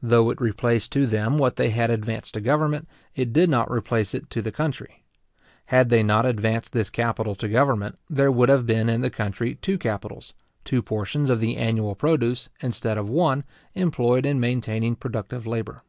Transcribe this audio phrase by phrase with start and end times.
[0.00, 4.14] Though it replaced to them what they had advanced to government, it did not replace
[4.14, 5.04] it to the country.
[5.66, 9.56] Had they not advanced this capital to government, there would have been in the country
[9.56, 10.32] two capitals,
[10.64, 13.44] two portions of the annual produce, instead of one,
[13.74, 15.82] employed in maintaining productive labour.